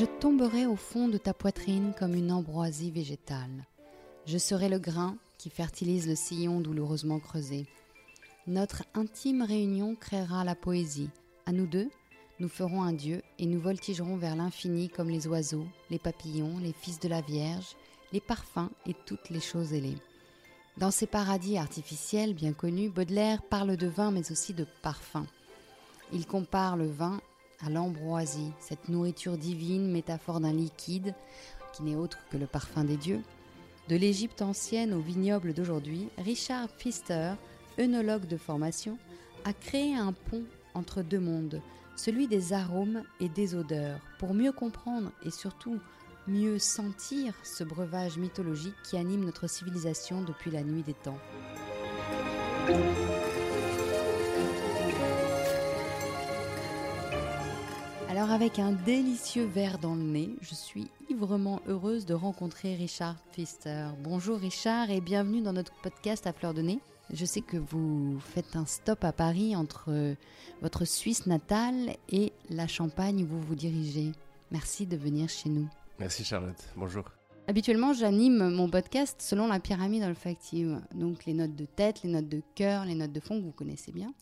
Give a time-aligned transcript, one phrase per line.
[0.00, 3.66] Je tomberai au fond de ta poitrine comme une ambroisie végétale.
[4.24, 7.66] Je serai le grain qui fertilise le sillon douloureusement creusé.
[8.46, 11.10] Notre intime réunion créera la poésie.
[11.44, 11.90] À nous deux,
[12.38, 16.72] nous ferons un Dieu et nous voltigerons vers l'infini comme les oiseaux, les papillons, les
[16.72, 17.76] fils de la Vierge,
[18.14, 19.98] les parfums et toutes les choses ailées.
[20.78, 25.26] Dans ces paradis artificiels bien connus, Baudelaire parle de vin mais aussi de parfum.
[26.10, 27.20] Il compare le vin
[27.64, 31.14] à l'ambroisie, cette nourriture divine, métaphore d'un liquide
[31.72, 33.22] qui n'est autre que le parfum des dieux.
[33.88, 37.32] De l'Égypte ancienne au vignoble d'aujourd'hui, Richard Pfister,
[37.78, 38.98] œnologue de formation,
[39.44, 41.60] a créé un pont entre deux mondes,
[41.96, 45.78] celui des arômes et des odeurs, pour mieux comprendre et surtout
[46.26, 51.18] mieux sentir ce breuvage mythologique qui anime notre civilisation depuis la nuit des temps.
[58.30, 63.16] Alors avec un délicieux verre dans le nez, je suis ivrement heureuse de rencontrer Richard
[63.32, 63.88] Pfister.
[64.04, 66.78] Bonjour Richard et bienvenue dans notre podcast à fleur de nez.
[67.12, 70.14] Je sais que vous faites un stop à Paris entre
[70.62, 74.12] votre Suisse natale et la Champagne où vous vous dirigez.
[74.52, 75.68] Merci de venir chez nous.
[75.98, 77.06] Merci Charlotte, bonjour.
[77.48, 82.28] Habituellement, j'anime mon podcast selon la pyramide olfactive, donc les notes de tête, les notes
[82.28, 84.14] de cœur, les notes de fond que vous connaissez bien.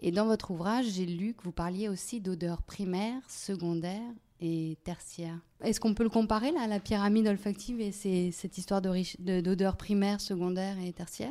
[0.00, 5.38] Et dans votre ouvrage, j'ai lu que vous parliez aussi d'odeurs primaires, secondaires et tertiaires.
[5.62, 10.78] Est-ce qu'on peut le comparer là, la pyramide olfactive et cette histoire d'odeurs primaires, secondaires
[10.78, 11.30] et tertiaires?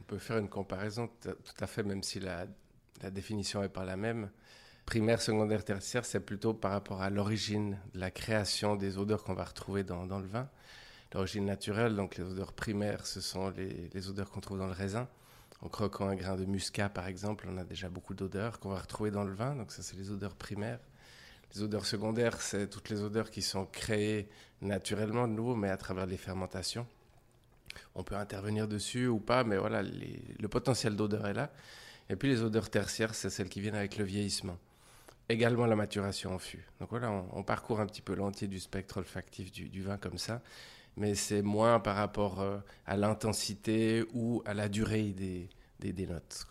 [0.00, 2.46] On peut faire une comparaison tout à fait, même si la,
[3.02, 4.30] la définition n'est pas la même
[4.86, 9.34] primaire, secondaire, tertiaire, c'est plutôt par rapport à l'origine de la création des odeurs qu'on
[9.34, 10.48] va retrouver dans, le vin.
[11.12, 15.08] L'origine naturelle, donc les odeurs primaires, ce sont les, odeurs qu'on trouve dans le raisin.
[15.64, 18.78] En croquant un grain de muscat, par exemple, on a déjà beaucoup d'odeurs qu'on va
[18.78, 19.56] retrouver dans le vin.
[19.56, 20.80] Donc ça, c'est les odeurs primaires.
[21.54, 24.28] Les odeurs secondaires, c'est toutes les odeurs qui sont créées
[24.60, 26.86] naturellement de nouveau, mais à travers les fermentations.
[27.94, 31.50] On peut intervenir dessus ou pas, mais voilà, le potentiel d'odeur est là.
[32.10, 34.58] Et puis les odeurs tertiaires, c'est celles qui viennent avec le vieillissement
[35.28, 36.66] également la maturation en fût.
[36.80, 40.42] Donc voilà, on, parcourt un petit peu l'entier du spectre olfactif du, vin comme ça,
[40.96, 45.48] mais c'est moins par rapport euh, à l'intensité ou à la durée des,
[45.92, 46.46] des, notes.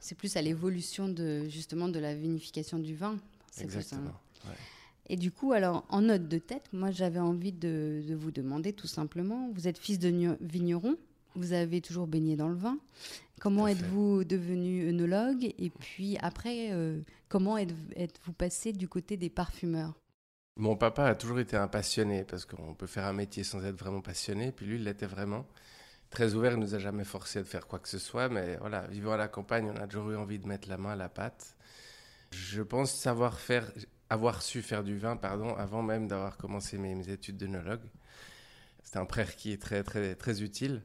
[0.00, 3.18] C'est plus à l'évolution de justement de la vinification du vin.
[3.60, 4.12] Exactement.
[5.08, 8.72] Et du coup, alors en note de tête, moi j'avais envie de, de, vous demander
[8.72, 10.96] tout simplement, vous êtes fils de vigneron,
[11.36, 12.78] vous avez toujours baigné dans le vin.
[13.40, 19.94] Comment êtes-vous devenu œnologue Et puis après, euh, comment êtes-vous passé du côté des parfumeurs?
[20.56, 23.78] Mon papa a toujours été un passionné, parce qu'on peut faire un métier sans être
[23.78, 24.52] vraiment passionné.
[24.52, 25.46] Puis lui, il l'était vraiment.
[26.10, 28.28] Très ouvert, il nous a jamais forcé de faire quoi que ce soit.
[28.28, 30.92] Mais voilà, vivant à la campagne, on a toujours eu envie de mettre la main
[30.92, 31.56] à la pâte.
[32.30, 33.70] Je pense savoir faire,
[34.10, 37.82] avoir su faire du vin, pardon, avant même d'avoir commencé mes, mes études d'œnologue.
[38.82, 40.82] C'est un qui est très, très, très utile.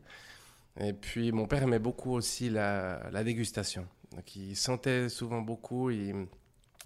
[0.79, 3.87] Et puis mon père aimait beaucoup aussi la, dégustation.
[4.15, 5.91] Donc il sentait souvent beaucoup,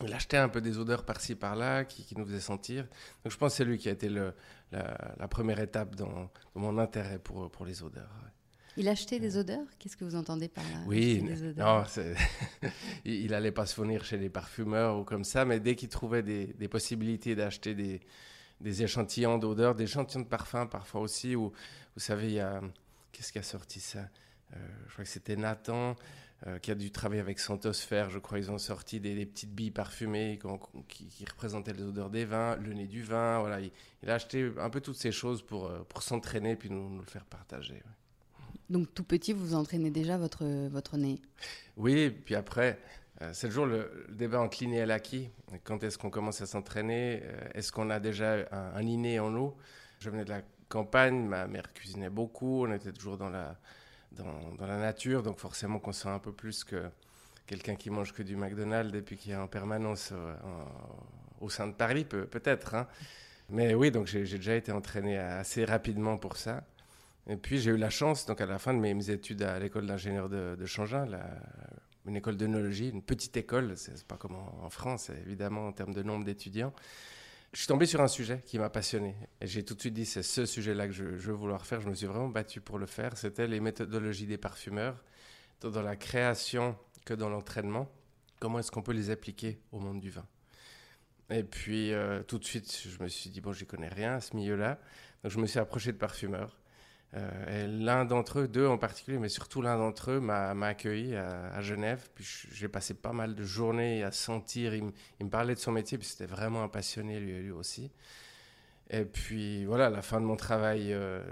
[0.04, 2.84] il achetait un peu des odeurs par-ci par-là qui, qui, nous faisaient sentir.
[3.24, 4.34] Donc je pense que c'est lui qui a été le,
[4.72, 8.12] la, la, première étape dans, dans, mon intérêt pour, pour les odeurs.
[8.78, 9.66] Il achetait des odeurs?
[9.80, 10.80] Qu'est-ce que vous entendez par là?
[10.86, 11.24] Oui,
[11.56, 11.84] non,
[13.06, 16.24] il n'allait pas se fournir chez les parfumeurs ou comme ça, mais dès qu'il trouvait
[16.24, 18.02] des, des possibilités d'acheter des,
[18.60, 21.54] des échantillons d'odeurs, des échantillons de parfums parfois aussi, où
[21.96, 22.62] vous savez, il y a
[23.16, 24.00] Qu'est-ce qui a sorti ça?
[24.54, 24.58] Euh,
[24.88, 25.96] Je crois que c'était Nathan
[26.48, 28.10] euh, qui a dû travailler avec Santosphère.
[28.10, 30.38] Je crois ils ont sorti des, petites billes parfumées
[30.90, 33.40] qui, représentaient les odeurs des vins, le nez du vin.
[33.40, 33.72] Voilà, il,
[34.10, 37.24] a acheté un peu toutes ces choses pour, euh, pour s'entraîner puis nous, le faire
[37.24, 37.82] partager.
[38.70, 41.22] Donc tout petit, vous entraînez déjà votre, votre nez?
[41.78, 42.80] Oui, puis après,
[43.32, 45.30] c'est toujours le, débat en cliné et l'acquis.
[45.64, 47.24] Quand est-ce qu'on commence à s'entraîner?
[47.54, 49.54] Est-ce qu'on a déjà un, un, inné en nous?
[50.00, 53.58] Je venais de la campagne, ma mère cuisinait beaucoup, on était toujours dans la,
[54.16, 56.90] dans, la nature, donc forcément qu'on sent un peu plus que
[57.48, 60.36] quelqu'un qui mange que du McDonald's et puis qui est en permanence euh,
[61.42, 62.76] au sein de Paris, peut, peut-être.
[62.76, 62.88] Hein.
[63.50, 66.64] Mais oui, donc j'ai déjà été entraîné assez rapidement pour ça.
[67.28, 69.88] Et puis j'ai eu la chance, donc à la fin de mes, études à l'école
[69.88, 71.08] d'ingénieur de, de Changin,
[72.06, 76.04] une école d'œnologie, une petite école, c'est pas comme en, France, évidemment, en termes de
[76.04, 76.74] nombre d'étudiants
[77.54, 79.16] je suis tombé sur un sujet qui m'a passionné.
[79.40, 81.82] Et j'ai tout de suite dit, c'est ce sujet-là que je, veux vouloir faire.
[81.82, 83.18] Je me suis vraiment battu pour le faire.
[83.18, 85.04] C'était les méthodologies des parfumeurs,
[85.60, 87.90] tant dans la création que dans l'entraînement.
[88.40, 90.26] Comment est-ce qu'on peut les appliquer au monde du vin?
[91.30, 94.22] Et puis, euh, tout de suite, je me suis dit, bon, j'y connais rien à
[94.22, 94.80] ce milieu-là.
[95.24, 96.58] Donc, je me suis approché de parfumeurs.
[97.16, 101.62] Euh, l'un d'entre eux, deux en particulier, mais surtout l'un d'entre eux m'a accueilli à,
[101.62, 102.10] Genève.
[102.14, 104.74] Puis j'ai passé pas mal de journées à sentir.
[104.74, 107.92] Il, me parlait de son métier, puis c'était vraiment un passionné lui, lui aussi.
[108.90, 111.24] Et puis voilà, la fin de mon travail euh,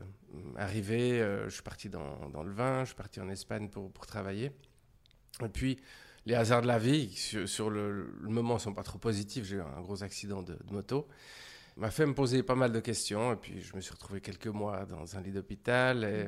[0.56, 4.06] arrivée, euh, je suis parti dans, le vin, je suis parti en Espagne pour, pour,
[4.06, 4.52] travailler.
[5.44, 5.78] Et puis
[6.26, 9.44] les hasards de la vie, sur, le, moment, ne sont pas trop positifs.
[9.44, 11.08] J'ai eu un gros accident de, moto
[11.78, 13.34] m'a fait me poser pas mal de questions.
[13.34, 16.04] Et puis je me suis retrouvé quelques mois dans un lit d'hôpital.
[16.04, 16.28] Et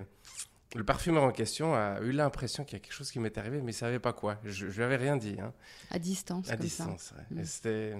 [0.76, 3.58] le parfumeur en question a eu l'impression qu'il y a quelque chose qui m'était arrivé,
[3.58, 4.40] mais il ne savait pas quoi.
[4.44, 5.38] Je ne lui avais rien dit.
[5.40, 5.54] Hein.
[5.92, 6.50] À distance.
[6.50, 7.40] À distance, mm.
[7.40, 7.96] Et c'était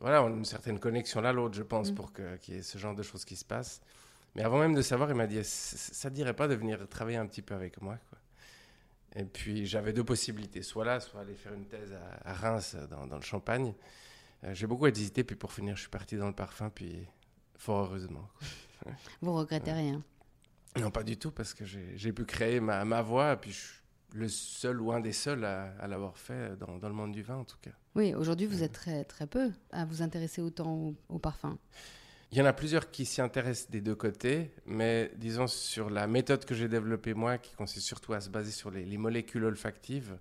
[0.00, 1.94] voilà, on a une certaine connexion l'un l'autre, je pense, mm.
[1.94, 3.80] pour qu'il y ait ce genre de choses qui se passent.
[4.34, 7.18] Mais avant même de savoir, il m'a dit ça ne dirait pas de venir travailler
[7.18, 7.98] un petit peu avec moi.
[8.08, 8.18] Quoi.
[9.14, 11.94] Et puis j'avais deux possibilités, soit là, soit aller faire une thèse
[12.24, 13.74] à, Reims, dans, dans, le Champagne.
[14.44, 17.06] Euh, j'ai beaucoup hésité, puis pour finir, je suis parti dans le parfum, puis
[17.56, 18.28] fort heureusement.
[19.20, 20.02] Vous regrettez rien?
[20.78, 23.82] Non, pas du tout, parce que j'ai pu créer ma, ma voix, puis je suis
[24.14, 27.36] le seul ou un des seuls à, l'avoir fait dans, dans, le monde du vin,
[27.36, 27.70] en tout cas.
[27.94, 31.58] Oui, aujourd'hui, vous êtes très, très peu à vous intéresser autant au, parfum.
[32.30, 36.06] Il y en a plusieurs qui s'y intéressent des deux côtés, mais disons sur la
[36.06, 40.16] méthode que j'ai développée moi, qui consiste surtout à se baser sur les, molécules olfactives.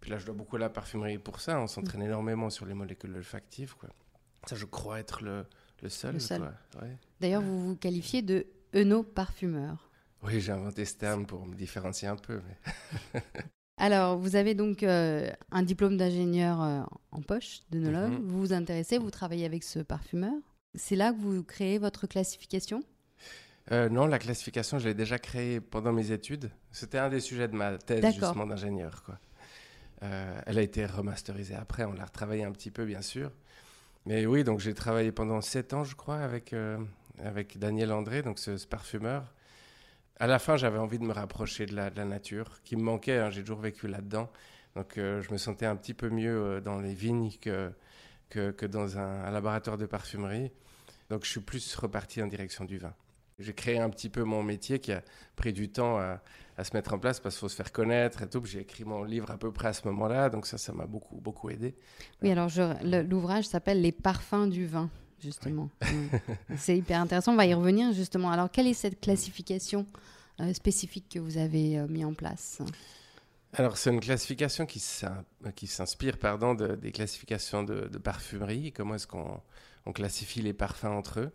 [0.00, 1.60] Puis là, je dois beaucoup à la parfumerie pour ça.
[1.60, 2.06] On s'entraîne mm.
[2.06, 3.74] énormément sur les molécules olfactives.
[3.76, 3.88] Quoi.
[4.46, 5.44] Ça, je crois être le,
[5.82, 6.14] le seul.
[6.14, 6.52] Le seul.
[7.20, 9.90] D'ailleurs, vous vous qualifiez de eno-parfumeur.
[10.22, 12.40] Oui, j'ai inventé ce terme pour me différencier un peu.
[13.14, 13.22] Mais...
[13.76, 18.52] Alors, vous avez donc euh, un diplôme d'ingénieur euh, en poche, de mm Vous vous
[18.52, 20.34] intéressez, vous travaillez avec ce parfumeur.
[20.74, 22.82] C'est là que vous créez votre classification?
[23.70, 26.50] Euh, Non, la classification, je l'ai déjà créée pendant mes études.
[26.72, 29.04] C'était un des sujets de ma thèse, justement, d'ingénieur.
[30.00, 33.30] Elle a été remasterisée après, on l'a retravaillée un petit peu, bien sûr.
[34.06, 36.54] Mais oui, donc j'ai travaillé pendant sept ans, je crois, avec,
[37.18, 39.24] avec Daniel André, donc ce parfumeur
[40.20, 43.18] à la fin, j'avais envie de me rapprocher de la, nature, qui me manquait.
[43.18, 44.30] Hein, j'ai toujours vécu là-dedans.
[44.74, 47.72] Donc, euh, je me sentais un petit peu mieux euh, dans les vignes que,
[48.30, 50.50] que, dans un, laboratoire de parfumerie.
[51.08, 52.94] Donc, je suis plus reparti en direction du vin.
[53.38, 55.02] J'ai créé un petit peu mon métier qui a
[55.36, 56.20] pris du temps à,
[56.64, 58.44] se mettre en place parce qu'il faut se faire connaître et tout.
[58.44, 61.16] J'ai écrit mon livre à peu près à ce moment-là, donc ça, ça m'a beaucoup,
[61.16, 61.76] beaucoup aidé.
[62.20, 62.50] Oui, alors
[62.82, 64.90] l'ouvrage s'appelle Les parfums du vin
[65.20, 65.70] justement.
[66.56, 67.32] C'est hyper intéressant.
[67.32, 68.30] On va y revenir justement.
[68.30, 69.86] Alors, quelle est cette classification
[70.40, 72.60] euh, spécifique que vous avez euh, mis en place?
[73.54, 78.72] Alors, c'est une classification qui s'inspire pardon, de, des classifications de, parfumerie.
[78.72, 79.40] Comment est-ce qu'on
[79.86, 81.30] on classifie les parfums entre eux?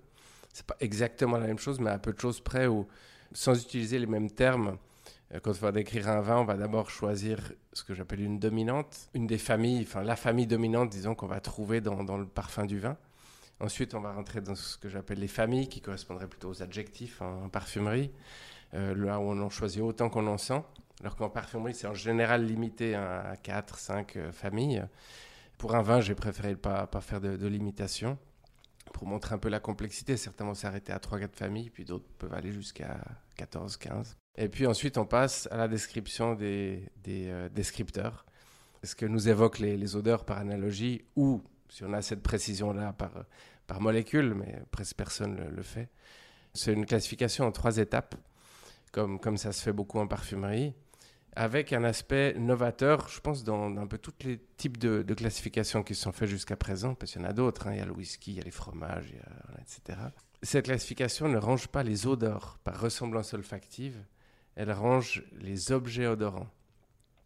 [0.54, 2.88] C'est pas exactement la même chose, mais à peu de choses près où,
[3.34, 4.78] sans utiliser les mêmes termes,
[5.34, 8.40] euh, quand on va décrire un vin, on va d'abord choisir ce que j'appelle une
[8.40, 12.66] dominante, une des familles, enfin la famille dominante, disons, qu'on va trouver dans, le parfum
[12.66, 12.98] du vin.
[13.60, 17.22] Ensuite, on va rentrer dans ce que j'appelle les familles, qui correspondraient plutôt aux adjectifs
[17.22, 18.12] en, parfumerie,
[18.74, 20.62] euh, là où on en choisit autant qu'on en sent.
[21.02, 24.84] Alors qu'en parfumerie, c'est en général limité à 4, 5 euh, familles.
[25.58, 28.18] Pour un vin, j'ai préféré ne pas, pas faire de, limitation.
[28.94, 32.34] Pour montrer un peu la complexité, certains vont s'arrêter à 3-4 familles, puis d'autres peuvent
[32.34, 33.04] aller jusqu'à
[33.36, 34.18] 14, 15.
[34.38, 38.26] Et puis ensuite, on passe à la description des, des euh, descripteurs.
[38.84, 42.94] Ce que nous évoquent les, les odeurs par analogie ou si on a cette précision-là
[42.94, 43.26] par,
[43.68, 45.90] par molécule, mais presque personne le, le fait.
[46.54, 48.16] C'est une classification en trois étapes,
[48.92, 50.76] comme, comme ça se fait beaucoup en parfumerie,
[51.36, 55.96] avec un aspect novateur, je pense, dans un peu tous les types de, classifications qui
[55.96, 57.74] se sont faites jusqu'à présent, parce qu'il y en a d'autres, hein.
[57.74, 59.14] il y a le whisky, il y a les fromages,
[59.62, 60.00] etc.
[60.42, 63.98] Cette classification ne range pas les odeurs par ressemblance olfactive,
[64.56, 66.50] elle range les objets odorants.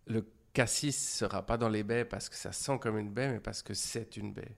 [0.05, 3.39] Le cassis sera pas dans les baies parce que ça sent comme une baie, mais
[3.39, 4.55] parce que c'est une baie.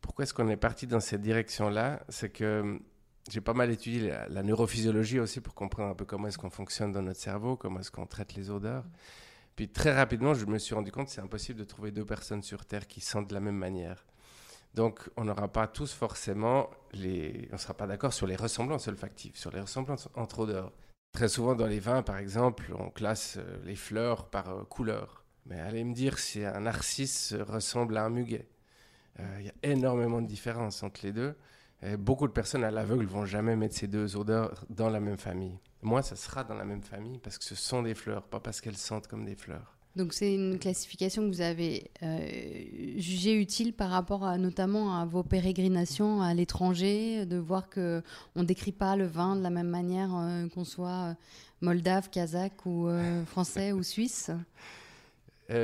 [0.00, 2.02] Pourquoi est-ce qu'on est parti dans cette direction-là?
[2.08, 2.80] C'est que
[3.28, 6.92] j'ai pas mal étudié la, neurophysiologie aussi pour comprendre un peu comment est-ce qu'on fonctionne
[6.92, 8.84] dans notre cerveau, comment est-ce qu'on traite les odeurs.
[9.56, 12.42] Puis très rapidement, je me suis rendu compte que c'est impossible de trouver deux personnes
[12.42, 14.06] sur Terre qui sentent de la même manière.
[14.74, 19.36] Donc, on n'aura pas tous forcément les, on sera pas d'accord sur les ressemblances olfactives,
[19.36, 20.72] sur les ressemblances entre odeurs.
[21.12, 25.24] Très souvent dans les vins, par exemple, on classe euh, les fleurs par euh, couleur.
[25.46, 28.48] Mais allez me dire si un narcisse ressemble à un muguet.
[29.18, 31.34] Euh, il y a énormément de différences entre les deux.
[31.82, 35.16] Et beaucoup de personnes à l'aveugle vont jamais mettre ces deux odeurs dans la même
[35.16, 35.58] famille.
[35.82, 38.60] Moi, ça sera dans la même famille parce que ce sont des fleurs, pas parce
[38.60, 39.76] qu'elles sentent comme des fleurs.
[39.96, 42.28] Donc c'est une classification que vous avez euh,
[42.96, 48.02] jugée utile par rapport à notamment à vos pérégrinations à l'étranger, de voir que
[48.36, 51.14] on décrit pas le vin de la même manière euh, qu'on soit euh,
[51.60, 52.88] moldave, kazakh ou
[53.26, 54.30] français ou suisse?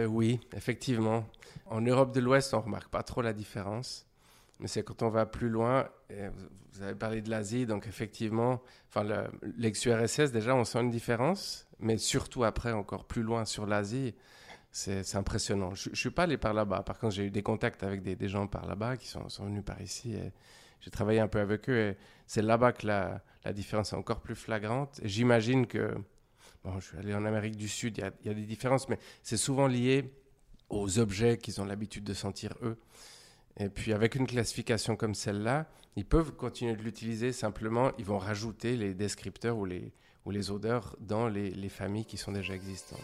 [0.08, 1.24] oui, effectivement.
[1.66, 4.04] En Europe de l'Ouest, on remarque pas trop la différence.
[4.58, 5.88] Mais c'est quand on va plus loin,
[6.72, 11.98] vous avez parlé de l'Asie, donc effectivement, enfin l'ex-URSS, déjà, on sent une différence, mais
[11.98, 14.14] surtout après, encore plus loin sur l'Asie,
[14.70, 15.74] c'est impressionnant.
[15.74, 16.82] Je ne suis pas allé par là-bas.
[16.82, 19.80] Par contre, j'ai eu des contacts avec des, gens par là-bas qui sont, venus par
[19.80, 20.12] ici.
[20.12, 20.32] Et,
[20.80, 21.96] j'ai travaillé un peu avec eux et
[22.26, 23.22] c'est là-bas que la,
[23.54, 25.00] différence est encore plus flagrante.
[25.02, 25.94] J'imagine que,
[26.62, 29.36] bon, je suis allé en Amérique du Sud, il y, a des différences, mais c'est
[29.36, 30.12] souvent lié
[30.68, 32.76] aux objets qu'ils ont l'habitude de sentir eux.
[33.58, 38.18] Et puis avec une classification comme celle-là, ils peuvent continuer de l'utiliser, simplement ils vont
[38.18, 43.00] rajouter les descripteurs ou les, odeurs dans les, les familles qui sont déjà existantes.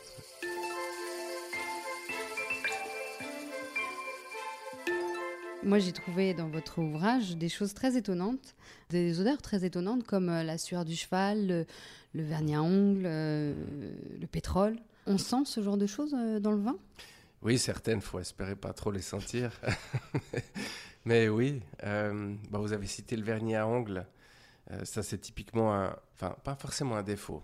[5.65, 8.57] Moi, j'ai trouvé dans votre ouvrage des choses très étonnantes,
[8.91, 11.67] des odeurs très étonnantes comme euh, la sueur du cheval, le,
[12.15, 13.55] le vernis à ongles, euh,
[14.21, 14.77] le pétrole.
[15.07, 16.77] On sent ce genre de choses euh, dans le vin?
[17.43, 19.53] Oui, certaines, faut espérer pas trop les sentir.
[21.05, 24.07] Mais oui, euh, bah vous avez cité le vernis à ongles.
[24.71, 27.43] Euh, ça, c'est typiquement un, enfin, pas forcément un défaut.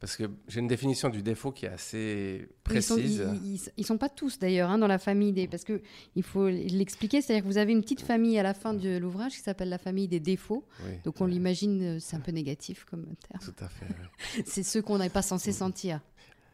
[0.00, 3.22] Parce que j'ai une définition du défaut qui est assez précise.
[3.44, 5.46] Ils sont, ils sont pas tous d'ailleurs hein, dans la famille des.
[5.46, 5.82] Parce que
[6.16, 9.32] il faut l'expliquer, c'est-à-dire que vous avez une petite famille à la fin de l'ouvrage
[9.32, 10.64] qui s'appelle la famille des défauts.
[10.86, 13.42] Oui, Donc on l'imagine, c'est un peu négatif comme terme.
[13.44, 13.86] Tout à fait.
[14.46, 16.00] C'est ceux qu'on n'est pas censé sentir.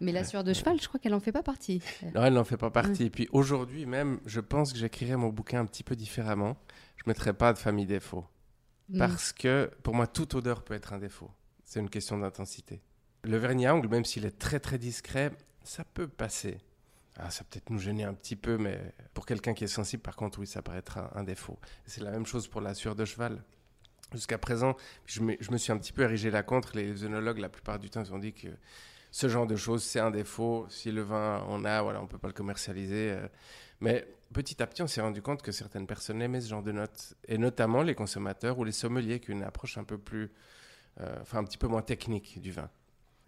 [0.01, 1.83] Mais la sueur de cheval, je crois qu'elle n'en fait pas partie.
[2.15, 3.05] Non, elle n'en fait pas partie.
[3.05, 6.57] Et puis aujourd'hui même, je pense que j'écrirais mon bouquin un petit peu différemment.
[6.97, 8.25] Je ne mettrais pas de famille défaut.
[8.89, 8.99] Mm.
[8.99, 11.31] Parce que pour moi, toute odeur peut être un défaut.
[11.65, 12.83] C'est une question d'intensité.
[13.25, 15.33] Le vernis à ongles, même s'il est très très discret,
[15.65, 16.59] ça peut passer.
[17.19, 18.79] Ah, ça peut-être nous gêner un petit peu, mais
[19.15, 21.59] pour quelqu'un qui est sensible, par contre, oui, ça paraît être un, un défaut.
[21.87, 23.43] C'est la même chose pour la sueur de cheval.
[24.13, 24.77] Jusqu'à présent,
[25.07, 26.77] je me, je me, suis un petit peu érigé là contre.
[26.77, 28.49] Les œnologues, la plupart du temps, ils ont dit que
[29.17, 30.67] ce genre de choses, c'est un défaut.
[30.69, 33.13] Si le vin on a, voilà, on peut pas le commercialiser.
[33.13, 33.27] Euh.
[33.81, 36.71] Mais petit à petit, on s'est rendu compte que certaines personnes aimaient ce genre de
[36.73, 40.31] notes, et notamment les consommateurs ou les sommeliers qui ont une approche un peu plus,
[41.01, 42.69] euh, enfin un petit peu moins technique du vin.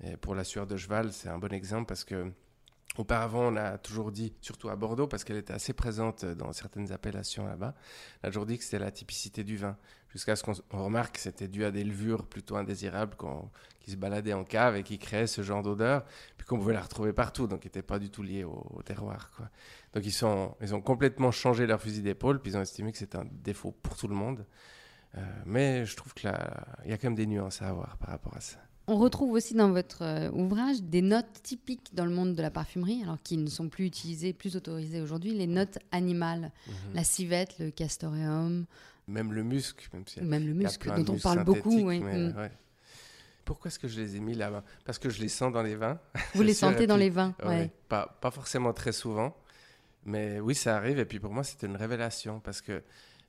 [0.05, 2.33] Et pour la sueur de cheval, c'est un bon exemple parce que
[2.97, 6.91] Auparavant, on a toujours dit, surtout à Bordeaux, parce qu'elle était assez présente dans certaines
[6.91, 7.75] appellations là-bas,
[8.23, 9.77] on a toujours dit que c'était la typicité du vin.
[10.11, 13.15] Jusqu'à ce qu'on remarque que c'était dû à des levures plutôt indésirables
[13.81, 16.05] qui se baladaient en cave et qui créaient ce genre d'odeur,
[16.37, 18.83] puis qu'on pouvait la retrouver partout, donc qui n'étaient pas du tout liés au, au
[18.83, 19.31] terroir.
[19.37, 19.51] Quoi.
[19.93, 22.99] Donc ils, sont, ils ont complètement changé leur fusil d'épaule, puis ils ont estimé que
[22.99, 24.47] c'était un défaut pour tout le monde.
[25.17, 28.37] Euh, mais je trouve qu'il y a quand même des nuances à avoir par rapport
[28.37, 28.59] à ça.
[28.91, 32.51] On retrouve aussi dans votre euh, ouvrage des notes typiques dans le monde de la
[32.51, 36.73] parfumerie, alors qui ne sont plus utilisées, plus autorisées aujourd'hui, les notes animales, mmh.
[36.95, 38.65] la civette, le castoreum.
[39.09, 41.85] Même le musc, même, si même le musc, dont on parle beaucoup.
[41.85, 42.37] Mais, mmh.
[42.37, 42.53] ouais.
[43.45, 44.63] Pourquoi est-ce que je les ai mis là-bas?
[44.85, 45.99] Parce que je les sens dans les vins.
[46.35, 47.73] Vous les sentez dans les vins ouais.
[47.89, 49.35] Pas, pas forcément très souvent,
[50.05, 50.99] mais oui, ça arrive.
[50.99, 52.83] Et puis pour moi, c'était une révélation, parce que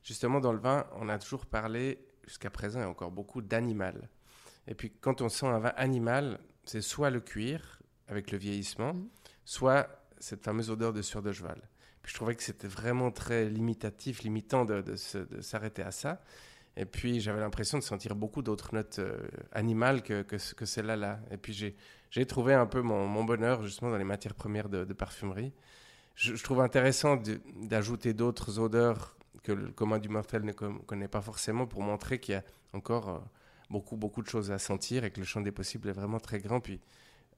[0.04, 4.10] justement, dans le vin, on a toujours parlé, jusqu'à présent, et encore beaucoup, d'animal.
[4.68, 8.94] Et puis quand on sent un vin animal, c'est soit le cuir avec le vieillissement,
[8.94, 9.10] mmh.
[9.46, 9.88] soit
[10.20, 11.62] cette fameuse odeur de sueur de cheval.
[11.62, 11.70] Puis
[12.10, 16.24] je trouvais que c'était vraiment très limitatif, limitant de, s'arrêter à ça.
[16.76, 19.20] Et puis j'avais l'impression de sentir beaucoup d'autres notes euh,
[19.52, 20.96] animales que, que, que celle-là.
[20.96, 21.20] Là.
[21.30, 21.54] Et puis
[22.10, 25.54] j'ai trouvé un peu mon, bonheur justement dans les matières premières de, parfumerie.
[26.16, 27.22] Je, je, trouve intéressant
[27.62, 32.34] d'ajouter d'autres odeurs que le commun du mortel ne connaît pas forcément pour montrer qu'il
[32.34, 33.10] y a encore...
[33.10, 33.20] Euh,
[33.70, 36.40] beaucoup, beaucoup de choses à sentir et que le champ des possibles est vraiment très
[36.40, 36.60] grand.
[36.60, 36.80] Puis,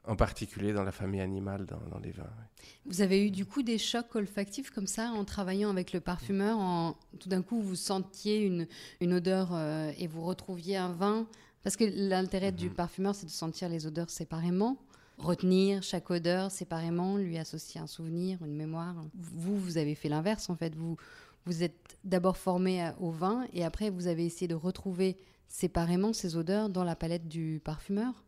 [0.05, 2.23] en particulier dans la famille animale, dans, dans les vins.
[2.23, 2.65] Oui.
[2.85, 6.57] Vous avez eu du coup des chocs olfactifs comme ça en travaillant avec le parfumeur
[6.57, 8.67] en, Tout d'un coup, vous sentiez une,
[8.99, 11.27] une odeur euh, et vous retrouviez un vin?
[11.63, 14.77] Parce que l'intérêt du parfumeur, c'est de sentir les odeurs séparément,
[15.19, 18.95] retenir chaque odeur séparément, lui associer un souvenir, une mémoire.
[19.13, 20.73] Vous, vous avez fait l'inverse en fait.
[20.75, 20.97] Vous,
[21.45, 26.35] vous êtes d'abord formé au vin et après vous avez essayé de retrouver séparément ces
[26.35, 28.23] odeurs dans la palette du parfumeur?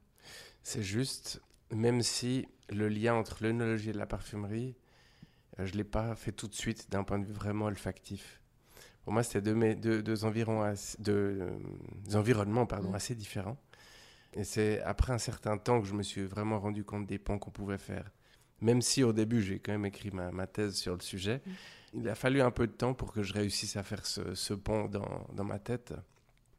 [0.61, 1.41] C'est juste,
[1.73, 4.75] même si le lien entre l'œnologie et la parfumerie,
[5.59, 8.41] euh, je ne l'ai pas fait tout de suite d'un point de vue vraiment olfactif.
[9.03, 11.51] Pour moi, c'était deux, deux, deux, environs assez, deux,
[12.05, 12.95] deux environnements pardon, mmh.
[12.95, 13.57] assez différents.
[14.33, 17.37] Et c'est après un certain temps que je me suis vraiment rendu compte des ponts
[17.37, 18.09] qu'on pouvait faire.
[18.61, 21.51] Même si au début, j'ai quand même écrit ma, ma, thèse sur le sujet, mmh.
[21.95, 24.53] il a fallu un peu de temps pour que je réussisse à faire ce, ce
[24.53, 25.93] pont dans, dans ma tête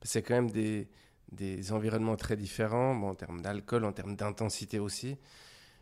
[0.04, 0.88] c'est quand même des,
[1.34, 5.16] des environnements très différents, bon, en termes d'alcool, en termes d'intensité aussi.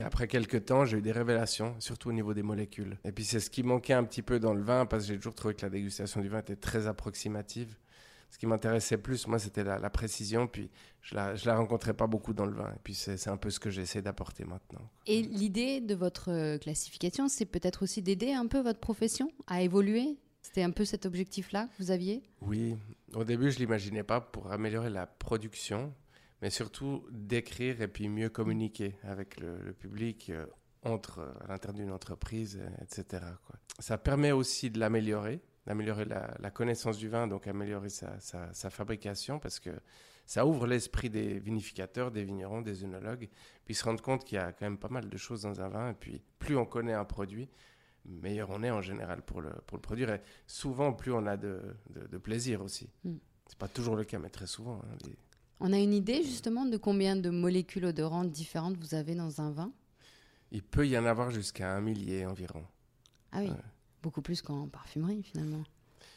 [0.01, 2.99] Après quelques temps, j'ai eu des révélations, surtout au niveau des molécules.
[3.05, 5.17] Et puis c'est ce qui manquait un petit peu dans le vin, parce que j'ai
[5.17, 7.77] toujours trouvé que la dégustation du vin était très approximative.
[8.31, 10.71] Ce qui m'intéressait plus, moi, c'était la, la, précision, puis
[11.03, 12.71] je la, je la rencontrais pas beaucoup dans le vin.
[12.71, 14.81] Et puis c'est un peu ce que j'essaie d'apporter maintenant.
[15.07, 20.17] Et l'idée de votre classification, c'est peut-être aussi d'aider un peu votre profession à évoluer?
[20.53, 22.23] C'était un peu cet objectif-là que vous aviez?
[22.43, 22.77] Oui,
[23.15, 25.95] au début, je ne l'imaginais pas pour améliorer la production,
[26.43, 30.31] mais surtout d'écrire et puis mieux communiquer avec le, public
[30.83, 33.25] entre à l'intérieur d'une entreprise, etc.
[33.47, 33.57] Quoi.
[33.79, 39.39] Ça permet aussi de l'améliorer, d'améliorer la, connaissance du vin, donc améliorer sa, sa, fabrication,
[39.39, 39.71] parce que
[40.27, 43.31] ça ouvre l'esprit des vinificateurs, des vignerons, des œnologues,
[43.65, 45.69] puis se rendre compte qu'il y a quand même pas mal de choses dans un
[45.71, 47.49] vin, et puis plus on connaît un produit,
[48.05, 51.37] meilleur on est en général pour le, pour le produire, et souvent plus on a
[51.37, 52.91] de, de, plaisir aussi.
[53.05, 53.15] Mm.
[53.47, 54.83] C'est pas toujours le cas, mais très souvent.
[54.85, 55.11] Hein,
[55.61, 59.51] on a une idée justement de combien de molécules odorantes différentes vous avez dans un
[59.51, 59.73] vin?
[60.51, 62.65] Il peut y en avoir jusqu'à un millier environ.
[63.31, 63.51] Ah oui,
[64.03, 65.63] beaucoup plus qu'en parfumerie finalement.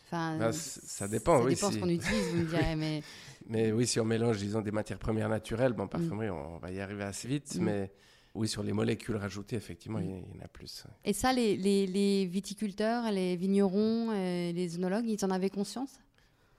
[0.08, 1.40] Enfin, bah, ça dépend.
[1.40, 2.76] Ça oui, dépend ce qu'on utilise, vous me direz.
[2.78, 3.02] Mais...
[3.48, 6.72] mais oui, si on mélange, disons, des matières premières naturelles, bon, en parfumerie, on va
[6.72, 7.56] y arriver assez vite.
[7.56, 7.64] Mm.
[7.64, 7.92] Mais
[8.36, 10.86] oui, sur les molécules rajoutées, effectivement, il y, en a plus.
[11.04, 16.00] Et ça, les, les, les viticulteurs, les vignerons, euh, les œnologues, ils en avaient conscience?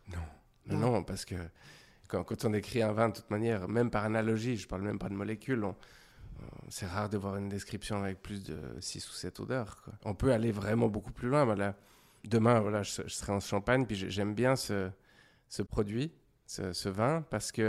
[0.08, 0.78] Non.
[0.78, 1.02] non.
[1.02, 1.34] parce que
[2.08, 4.98] quand, quand, on écrit un vin, de toute manière, même par analogie, je parle même
[4.98, 5.64] pas de molécules,
[6.68, 9.84] c'est rare de voir une description avec plus de 6 ou 7 odeurs.
[10.04, 11.44] On peut aller vraiment beaucoup plus loin.
[11.44, 11.76] Voilà.
[12.24, 14.90] Demain, voilà, je, serai en Champagne, puis j'aime bien ce,
[15.48, 16.12] ce produit,
[16.46, 17.64] ce, vin, parce qu'il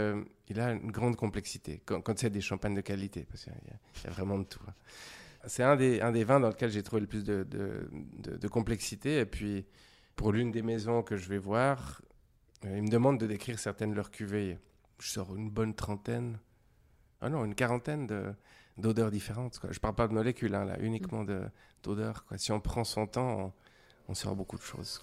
[0.60, 4.38] a une grande complexité, quand, c'est des champagnes de qualité, parce qu'il y, a vraiment
[4.38, 4.60] de tout.
[4.68, 4.74] Hein.
[5.46, 9.20] C'est un des, vins dans lequel j'ai trouvé le plus de, complexité.
[9.20, 9.66] Et puis,
[10.16, 12.02] pour l'une des maisons que je vais voir,
[12.64, 14.58] euh, ils me demandent de décrire certaines de leurs cuvées.
[14.98, 16.38] Je sors une bonne trentaine,
[17.20, 18.06] ah non, une quarantaine
[18.76, 19.60] d'odeurs différentes.
[19.70, 21.24] Je parle pas de molécules, hein, là, uniquement
[21.82, 22.24] d'odeurs.
[22.36, 23.54] Si on prend son temps,
[24.08, 25.02] on, sort beaucoup de choses.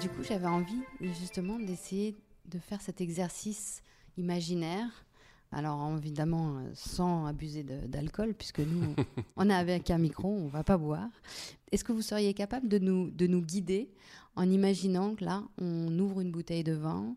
[0.00, 3.82] Du coup, j'avais envie justement d'essayer de faire cet exercice
[4.16, 5.04] imaginaire
[5.52, 8.94] alors évidemment, euh, sans abuser d'alcool, puisque nous,
[9.36, 11.10] on est avec un micro, on va pas boire.
[11.70, 13.90] Est-ce que vous seriez capable de nous, de nous guider
[14.34, 17.14] en imaginant que là, on ouvre une bouteille de vin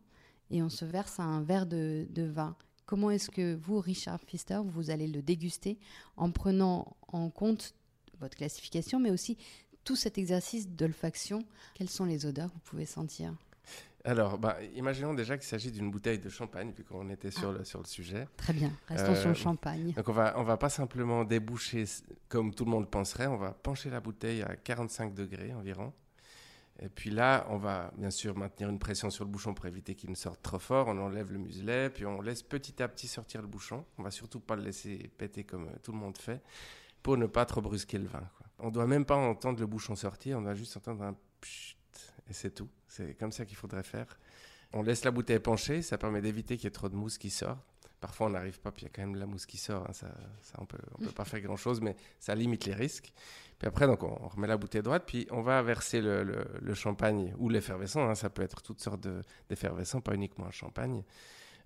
[0.51, 2.58] et on se verse un verre de, vin?
[2.86, 5.79] Comment est-ce que vous, Richard Pfister, vous allez le déguster
[6.17, 7.74] en prenant en compte
[8.20, 9.38] votre classification, mais aussi
[9.85, 11.45] tout cet exercice d'olfaction
[11.75, 13.33] Quelles sont les odeurs que vous pouvez sentir?
[14.03, 17.59] Alors, bah, imaginons déjà qu'il s'agit d'une bouteille de champagne, vu qu'on était sur, ah.
[17.59, 18.27] le, sur le sujet.
[18.37, 19.93] Très bien, restons sur le euh, champagne.
[19.93, 21.85] Donc, on va, on va pas simplement déboucher
[22.27, 25.91] comme tout le monde penserait, on va pencher la bouteille à 45 degrés environ.
[26.81, 29.95] Et puis là, on va bien sûr maintenir une pression sur le bouchon pour éviter
[29.95, 30.87] qu'il ne sorte trop fort.
[30.89, 33.85] On enlève le muselet, puis on laisse petit à petit sortir le bouchon.
[33.98, 36.41] On va surtout pas le laisser péter comme tout le monde fait,
[37.01, 38.29] pour ne pas trop brusquer le vin.
[38.59, 41.15] On doit même pas entendre le bouchon sortir, on doit juste entendre un
[42.27, 42.70] et c'est tout.
[42.87, 44.18] C'est comme ça qu'il faudrait faire.
[44.74, 47.29] On laisse la bouteille pencher, ça permet d'éviter qu'il y ait trop de mousse qui
[47.29, 47.57] sort.
[48.01, 49.85] Parfois, on n'arrive pas, puis il y a quand même de la mousse qui sort.
[49.89, 49.94] Hein.
[49.94, 50.07] ça,
[50.57, 53.13] on peut, ne peut pas faire grand-chose, mais ça limite les risques.
[53.57, 57.50] Puis après, donc, on, remet la bouteille droite, puis on va verser le, champagne ou
[57.50, 58.07] l'effervescent.
[58.07, 58.15] Hein.
[58.15, 59.07] ça peut être toutes sortes
[59.50, 61.03] d'effervescents, pas uniquement un champagne,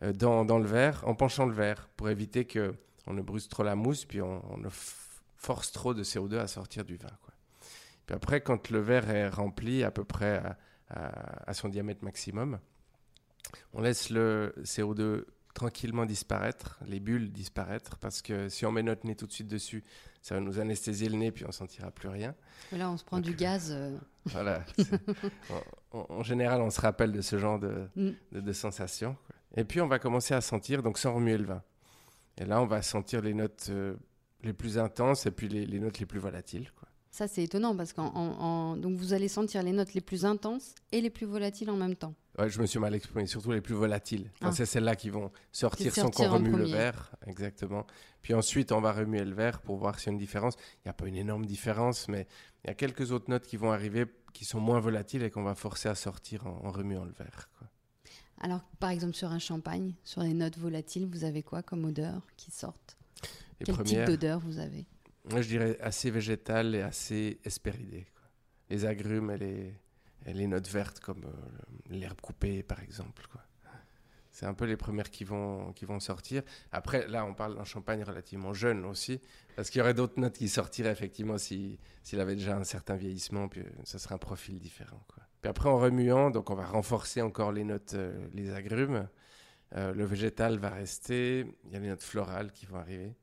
[0.04, 2.76] euh, dans, le verre, en penchant le verre, pour éviter que
[3.08, 4.70] on ne bruse trop la mousse, puis on, ne
[5.40, 7.10] force trop de CO2 à sortir du vin.
[7.24, 7.34] Quoi.
[8.06, 10.44] Puis après, quand le verre est rempli à peu près
[10.90, 12.60] à, son diamètre maximum,
[13.74, 15.24] on laisse le CO2
[15.54, 19.48] tranquillement disparaître, les bulles disparaître, parce que si on met notre nez tout de suite
[19.48, 19.84] dessus,
[20.22, 22.36] ça va nous anesthésier le nez, puis on sentira plus rien.
[22.72, 23.72] Là, on se prend du gaz.
[23.72, 23.98] Euh.
[24.26, 24.64] Voilà.
[25.92, 28.12] en, général, on se rappelle de ce genre de, mm.
[28.34, 29.16] de, sensations.
[29.56, 31.64] Et puis, on va commencer à sentir, donc sans remuer le vin.
[32.38, 33.96] Et là, on va sentir les notes euh,
[34.44, 36.72] les plus intenses et puis les, les notes les plus volatiles.
[36.80, 36.90] Quoi.
[37.12, 38.02] Ça, c'est étonnant parce que
[38.78, 41.96] donc vous allez sentir les notes les plus intenses et les plus volatiles en même
[41.96, 42.14] temps.
[42.38, 44.32] Ouais, je me suis mal exprimé, surtout les plus volatiles.
[44.42, 44.52] Ah.
[44.52, 47.12] C'est celles-là qui vont sortir sans qu'on remue le verre.
[47.26, 47.86] Exactement.
[48.22, 50.56] Puis ensuite, on va remuer le verre pour voir s'il y a une différence.
[50.78, 52.28] Il n'y a pas une énorme différence, mais
[52.64, 55.44] il y a quelques autres notes qui vont arriver qui sont moins volatiles et qu'on
[55.44, 57.50] va forcer à sortir en, remuant le verre.
[58.40, 62.22] Alors, par exemple, sur un champagne, sur les notes volatiles, vous avez quoi comme odeur
[62.38, 62.99] qui sortent
[63.64, 64.86] Quel type d'odeur vous avez
[65.26, 68.08] moi, je dirais assez végétal et assez espéridé.
[68.70, 69.74] Les agrumes et les,
[70.26, 73.28] les, notes vertes comme euh, l'herbe coupée, par exemple.
[74.32, 76.44] C'est un peu les premières qui vont, qui vont sortir.
[76.72, 79.20] Après, là, on parle d'un champagne relativement jeune aussi,
[79.56, 81.78] parce qu'il y aurait d'autres notes qui sortiraient effectivement s'il
[82.14, 85.04] avait déjà un certain vieillissement, puis ça serait un profil différent.
[85.14, 85.24] Quoi.
[85.42, 89.10] Puis après, en remuant, donc on va renforcer encore les notes, euh, les agrumes.
[89.76, 93.16] Euh, le végétal va rester, il y a les notes florales qui vont arriver.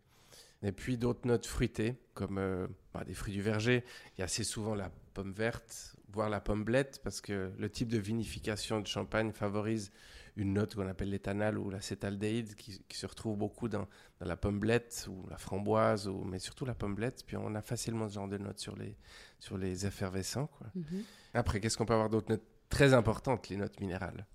[0.62, 3.85] Et puis d'autres notes fruitées, comme euh, bah, des fruits du verger.
[4.16, 7.71] Il y a assez souvent la pomme verte, voire la pomme blette, parce que le
[7.71, 9.92] type de vinification de champagne favorise
[10.37, 13.88] une note qu'on appelle l'éthanal ou l'acétaldéhyde, qui, qui, se retrouve beaucoup dans,
[14.21, 17.25] dans, la pomme blette ou la framboise, ou, mais surtout la pomme blette.
[17.27, 18.97] Puis on a facilement ce genre de notes sur les,
[19.38, 20.47] sur les effervescents.
[20.47, 20.66] Quoi.
[20.75, 21.05] Mhm.
[21.35, 24.27] Après, qu'est-ce qu'on peut avoir d'autres notes très importantes Les notes minérales?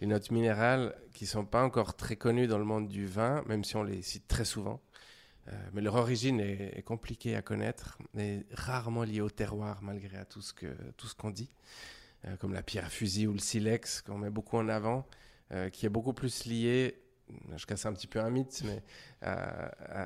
[0.00, 3.42] Les notes minérales qui ne sont pas encore très connues dans le monde du vin,
[3.46, 4.80] même si on les cite très souvent.
[5.72, 10.52] Mais leur origine est, compliquée à connaître, mais rarement liée au terroir malgré tout ce
[10.96, 11.50] tout ce qu'on dit,
[12.38, 15.06] comme la pierre à fusil ou le silex qu'on met beaucoup en avant,
[15.72, 17.00] qui est beaucoup plus lié
[17.56, 18.82] je casse un petit peu un mythe, mais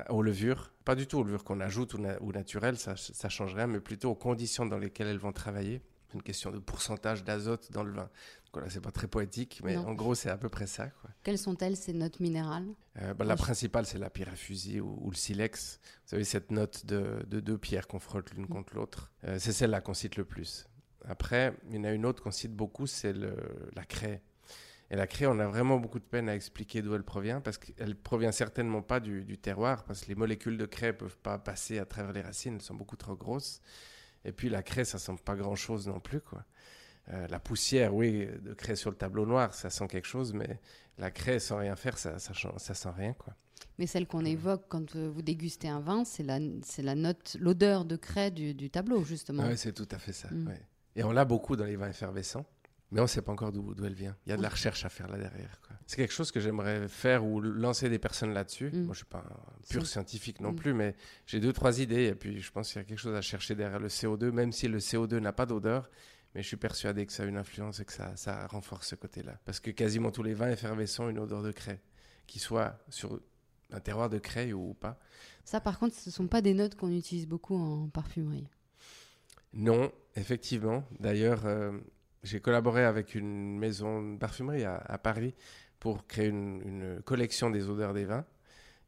[0.09, 0.71] aux levures.
[0.83, 4.11] Pas du tout aux levures qu'on ajoute ou, naturelles, ça, ça change rien, mais plutôt
[4.11, 5.81] aux conditions dans lesquelles elles vont travailler.
[6.13, 8.09] Une question de pourcentage d'azote dans le vin.
[8.55, 10.87] Voilà, c'est pas très poétique, mais en gros, c'est à peu près ça.
[10.87, 11.09] Quoi.
[11.23, 12.67] Quelles sont-elles, ces notes minérales
[13.01, 15.81] euh, bah, La principale, c'est la pierre à fusil ou, le silex.
[15.83, 19.11] Vous savez, cette note de, deux pierres qu'on frotte l'une contre l'autre.
[19.25, 20.69] Euh, c'est celle-là qu'on cite le plus.
[21.03, 24.21] Après, il y en a une autre qu'on cite beaucoup, c'est la craie.
[24.89, 27.57] Et la craie, on a vraiment beaucoup de peine à expliquer d'où elle provient, parce
[27.57, 31.37] qu'elle provient certainement pas du, terroir, parce que les molécules de craie ne peuvent pas
[31.39, 33.59] passer à travers les racines, elles sont beaucoup trop grosses.
[34.23, 36.45] Et puis la craie, ça sent pas grand-chose non plus, quoi.
[37.13, 40.59] Euh, la poussière, oui, de craie sur le tableau noir, ça sent quelque chose, mais
[40.97, 43.35] la craie sans rien faire, ça, ça, ça sent rien, quoi.
[43.77, 47.35] Mais celle qu'on évoque quand euh, vous dégustez un vin, c'est la, c'est la note,
[47.39, 49.43] l'odeur de craie du, tableau, justement.
[49.43, 50.29] Oui, c'est tout à fait ça.
[50.31, 50.53] Mm.
[50.95, 52.45] Et on l'a beaucoup dans les vins effervescents.
[52.91, 54.15] Mais on ne sait pas encore d'où elle vient.
[54.25, 55.59] Il y a de la recherche à faire là derrière.
[55.87, 58.69] C'est quelque chose que j'aimerais faire ou lancer des personnes là-dessus.
[58.71, 58.83] Mm.
[58.83, 62.05] Moi, je ne suis pas un pur scientifique non plus, mais j'ai deux, trois idées.
[62.05, 64.51] Et puis, je pense qu'il y a quelque chose à chercher derrière le CO2, même
[64.51, 65.89] si le CO2 n'a pas d'odeur.
[66.35, 68.95] Mais je suis persuadé que ça a une influence et que ça, ça renforce ce
[68.95, 69.39] côté-là.
[69.45, 71.79] Parce que quasiment tous les vins effervescents ont une odeur de craie,
[72.27, 73.21] qu'ils soient sur
[73.71, 74.99] un terroir de craie ou pas.
[75.45, 78.49] Ça, par contre, ce ne sont pas des notes qu'on utilise beaucoup en parfumerie.
[79.53, 80.83] Non, effectivement.
[80.99, 81.71] D'ailleurs, euh,
[82.23, 85.33] j'ai collaboré avec une maison de parfumerie à, Paris
[85.79, 88.25] pour créer une, collection des odeurs des vins.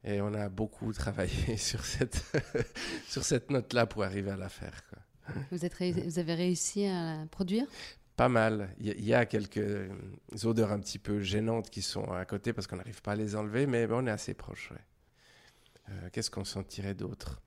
[0.03, 2.21] Et on a beaucoup travaillé sur cette,
[3.07, 4.83] sur cette note-là pour arriver à la faire.
[5.51, 7.65] Vous, avez réussi à produire?
[8.15, 8.69] Pas mal.
[8.79, 9.89] Il y, a quelques
[10.43, 13.35] odeurs un petit peu gênantes qui sont à côté parce qu'on n'arrive pas à les
[13.35, 14.73] enlever, mais on est assez proche.
[15.89, 17.41] Euh, qu'est-ce qu'on sentirait d'autre?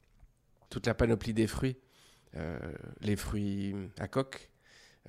[0.68, 1.76] Toute la panoplie des fruits.
[2.36, 2.58] Euh,
[3.00, 4.50] les fruits à coque,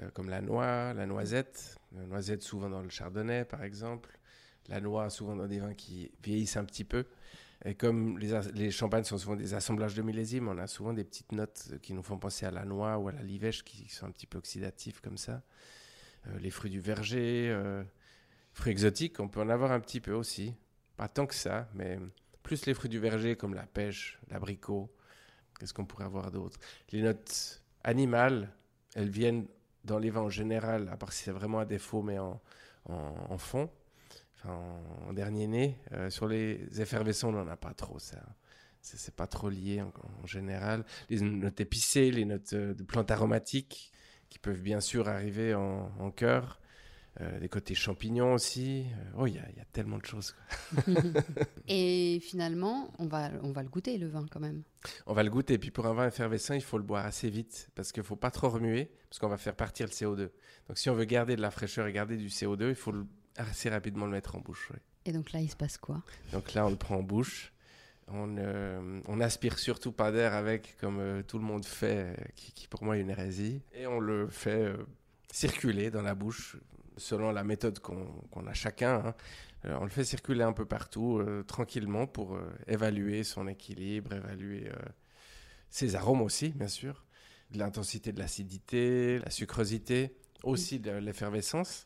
[0.02, 1.78] euh, comme la noix, la noisette.
[1.96, 4.18] La noisette souvent dans le chardonnay par exemple.
[4.68, 7.06] La noix souvent dans des vins qui vieillissent un petit peu.
[7.64, 11.04] Et comme les, les, champagnes sont souvent des assemblages de millésimes, on a souvent des
[11.04, 14.08] petites notes qui nous font penser à la noix ou à la livèche qui sont
[14.08, 15.44] un petit peu oxydatifs comme ça.
[16.28, 17.84] Euh, les fruits du verger, euh,
[18.54, 20.56] fruits exotiques, on peut en avoir un petit peu aussi.
[20.98, 22.00] Pas tant que ça, mais
[22.44, 24.92] plus les fruits du verger comme la pêche, l'abricot.
[25.60, 26.60] Qu'est-ce qu'on pourrait avoir d'autre?
[26.92, 28.52] Les notes animales,
[28.96, 29.46] elles viennent
[29.84, 32.42] dans les vins en général, à part si c'est vraiment un défaut, mais en,
[32.86, 33.70] en, fond,
[34.46, 35.78] en, dernier né.
[35.92, 38.18] Euh, sur les effervescents, on n'en a pas trop, ça.
[38.82, 40.84] C'est pas trop lié en, général.
[41.10, 43.92] Les notes épicées, les notes euh, de plantes aromatiques,
[44.30, 46.62] qui peuvent bien sûr arriver en, en cœur.
[47.20, 48.86] Euh, des côtés champignons aussi.
[49.18, 50.34] oh, il y, y, a tellement de choses.
[51.68, 54.64] et finalement, on va, on va le goûter, le vin, quand même.
[55.06, 55.56] On va le goûter.
[55.56, 58.06] Et puis pour un vin effervescent, il faut le boire assez vite parce qu'il ne
[58.06, 60.30] faut pas trop remuer parce qu'on va faire partir le CO2.
[60.70, 62.94] Donc si on veut garder de la fraîcheur et garder du CO2, il faut
[63.38, 64.72] assez rapidement le mettre en bouche.
[65.06, 66.04] Et donc là, il se passe quoi?
[66.32, 67.54] Donc là, on le prend en bouche.
[68.08, 72.68] On, euh, on aspire surtout pas d'air avec, comme euh, tout le monde fait, qui,
[72.68, 73.62] pour moi est une hérésie.
[73.74, 74.74] Et on le fait
[75.32, 76.58] circuler dans la bouche
[76.98, 79.04] selon la méthode qu'on a chacun.
[79.06, 79.16] Hein.
[79.66, 84.14] Euh, on le fait circuler un peu partout, euh, tranquillement, pour euh, évaluer son équilibre,
[84.14, 84.72] évaluer
[85.70, 87.06] ses arômes aussi, bien sûr,
[87.54, 91.86] l'intensité de l'acidité, la sucrosité, aussi de l'effervescence.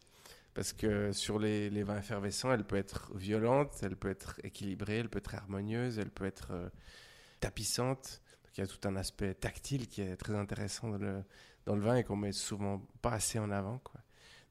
[0.56, 5.10] Parce que sur les, vins effervescents, elle peut être violente, elle peut être équilibrée, elle
[5.10, 6.72] peut être harmonieuse, elle peut être
[7.41, 8.22] tapissante.
[8.58, 11.24] il y a tout un aspect tactile qui est très intéressant dans le,
[11.65, 13.80] dans le vin et qu'on met souvent pas assez en avant.
[13.80, 14.02] Quoi.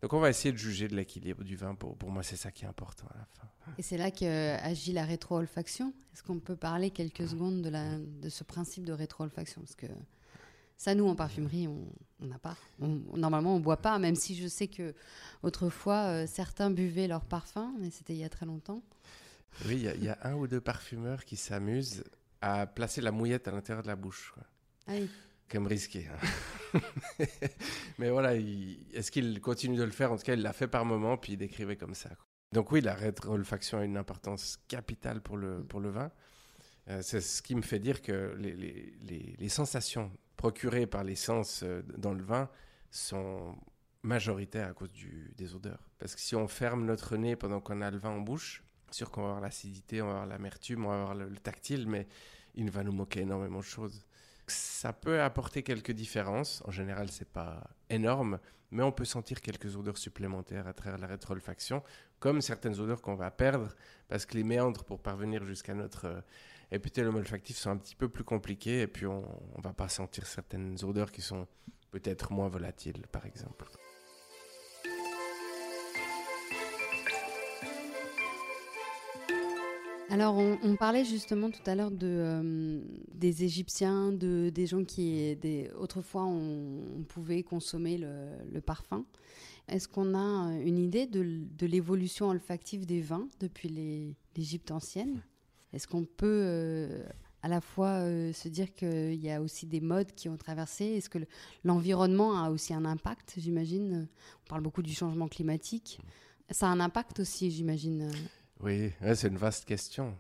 [0.03, 1.75] Donc on va essayer de juger de l'équilibre du vin.
[1.75, 3.49] Pour, pour moi, c'est ça qui est important à la fin.
[3.79, 5.95] Et c'est là qu'agit la rétro-olfaction.
[6.13, 9.63] Est-ce qu'on peut parler quelques secondes de, la, de ce principe de rétro-olfaction?
[9.63, 9.87] Parce que
[10.77, 12.57] ça, nous, en parfumerie, on n'a pas.
[12.79, 14.95] normalement, on ne boit pas, même si je sais que
[15.43, 18.83] autrefois, euh, certains buvaient leur parfum, mais c'était il y a très longtemps.
[19.67, 22.03] Oui, il y, a un ou deux parfumeurs qui s'amusent
[22.41, 24.35] à placer la mouillette à l'intérieur de la bouche.
[24.89, 25.09] Ah oui
[25.51, 26.09] comme risqué.
[26.09, 26.81] Hein.
[27.99, 30.13] Mais voilà, est-ce qu'il continue de le faire?
[30.13, 32.11] En tout cas, il l'a fait par moment, puis il décrivait comme ça.
[32.53, 36.11] Donc oui, la rétro-olfaction a une importance capitale pour le, pour le vin.
[36.89, 40.13] Euh, c'est ce qui me fait dire que les, les, les, sensations
[40.45, 42.51] procurées par les sens euh, dans le vin
[42.91, 43.57] sont
[44.03, 45.89] majoritaires à cause du, des odeurs.
[45.99, 49.11] Parce que si on ferme notre nez pendant qu'on a le vin en bouche, sûr
[49.11, 52.07] qu'on va avoir l'acidité, on va avoir l'amertume, on va avoir le, le, tactile, mais
[52.57, 54.05] il va nous moquer énormément de choses.
[54.47, 56.63] Ça peut apporter quelques différences.
[56.67, 58.39] En général, c'est pas énorme,
[58.71, 61.83] mais on peut sentir quelques odeurs supplémentaires à travers la rétroolfaction,
[62.19, 63.75] comme certaines odeurs qu'on va perdre
[64.09, 66.23] parce que les méandres pour parvenir jusqu'à notre
[66.75, 69.21] euh, épithèle olfactif sont un petit peu plus compliqués et puis on,
[69.57, 71.47] ne va pas sentir certaines odeurs qui sont
[71.91, 73.67] peut-être moins volatiles, par exemple.
[80.11, 82.81] Alors, on, parlait justement tout à l'heure euh,
[83.13, 85.37] des Égyptiens, de, des gens qui,
[85.77, 89.05] autrefois, on, pouvait consommer le, parfum.
[89.67, 95.23] Est-ce qu'on a une idée de l'évolution olfactive des vins depuis l'Égypte ancienne?
[95.75, 97.05] Est-ce qu'on peut euh,
[97.43, 100.85] à la fois euh, se dire qu'il y a aussi des modes qui ont traversé?
[100.85, 101.19] Est-ce que
[101.65, 104.09] l'environnement a aussi un impact, j'imagine?
[104.45, 106.01] On parle beaucoup du changement climatique.
[106.51, 108.11] Ça a un impact aussi, j'imagine
[108.61, 110.17] oui, c'est une vaste question.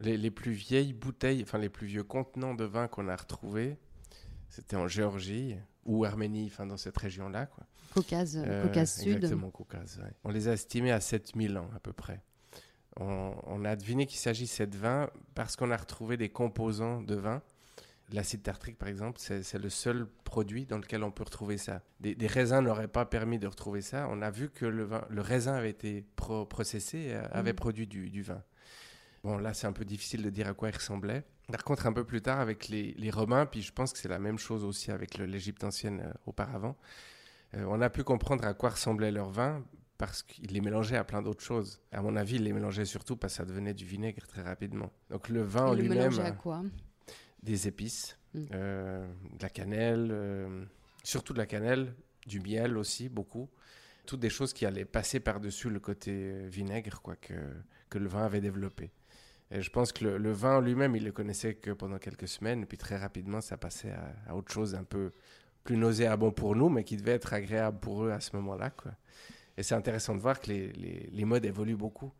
[0.00, 3.78] Les, plus vieilles bouteilles, enfin les plus vieux contenants de vin qu'on a retrouvés,
[4.48, 7.48] c'était en Géorgie ou Arménie, enfin dans cette région-là.
[7.94, 9.16] Caucase, euh, Caucase Sud.
[9.16, 10.00] Exactement, Caucase.
[10.24, 12.22] On les a estimés à 7000 ans à peu près.
[12.96, 17.14] On, on a deviné qu'il s'agissait de vin parce qu'on a retrouvé des composants de
[17.14, 17.42] vin
[18.12, 21.80] L'acide tartrique, par exemple, c'est le seul produit dans lequel on peut retrouver ça.
[22.00, 24.06] Des, raisins n'auraient pas permis de retrouver ça.
[24.10, 27.56] On a vu que le, vin, le raisin avait été processé et avait mm.
[27.56, 28.42] produit du, vin.
[29.24, 31.24] Bon, là, c'est un peu difficile de dire à quoi il ressemblait.
[31.50, 34.18] Par contre, un peu plus tard, avec les, Romains, puis je pense que c'est la
[34.18, 36.76] même chose aussi avec l'Égypte ancienne euh, auparavant,
[37.54, 39.64] euh, on a pu comprendre à quoi ressemblait leur vin
[40.02, 41.80] parce qu'ils les mélangeaient à plein d'autres choses.
[41.92, 44.90] À mon avis, ils les mélangeaient surtout parce que ça devenait du vinaigre très rapidement.
[45.10, 46.18] Donc le vin en lui-même.
[46.18, 46.64] à quoi?
[47.44, 48.46] des épices, mm.
[48.52, 49.06] euh,
[49.38, 50.64] de la cannelle, euh,
[51.04, 51.94] surtout de la cannelle,
[52.26, 53.48] du miel aussi, beaucoup.
[54.04, 57.34] Toutes des choses qui allaient passer par-dessus le côté vinaigre quoi, que,
[57.88, 58.90] que le vin avait développé.
[59.52, 62.66] Et je pense que le, vin lui-même, il le connaissait que pendant quelques semaines, et
[62.66, 63.94] puis très rapidement, ça passait
[64.26, 65.12] à, autre chose un peu
[65.62, 68.70] plus nauséabond pour nous, mais qui devait être agréable pour eux à ce moment-là.
[68.70, 68.96] Quoi.
[69.56, 72.10] Et c'est intéressant de voir que les, les, modes évoluent beaucoup.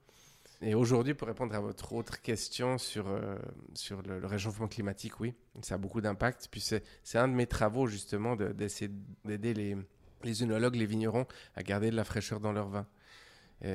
[0.61, 3.37] Et aujourd'hui, pour répondre à votre autre question sur, euh,
[3.75, 6.49] sur le, réchauffement climatique, oui, ça a beaucoup d'impact.
[6.51, 8.91] Puis c'est un de mes travaux, justement, d'essayer
[9.25, 9.77] d'aider les,
[10.23, 12.87] les les vignerons à garder de la fraîcheur dans leur vin.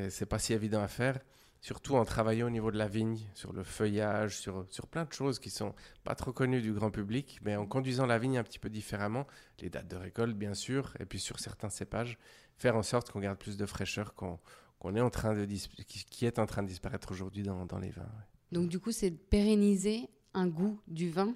[0.09, 1.17] C'est pas si évident à faire,
[1.61, 5.13] surtout en travaillant au niveau de la vigne, sur le feuillage, sur, sur plein de
[5.13, 8.43] choses qui sont pas trop connues du grand public, mais en conduisant la vigne un
[8.43, 9.27] petit peu différemment,
[9.59, 12.17] les dates de récolte, bien sûr, et puis sur certains cépages,
[12.57, 14.39] faire en sorte qu'on garde plus de fraîcheur, qu'on
[14.79, 17.89] qu'on est en train de qui, est en train de disparaître aujourd'hui dans, dans, les
[17.89, 18.09] vins.
[18.51, 21.33] Donc du coup, c'est de pérenniser un goût du vin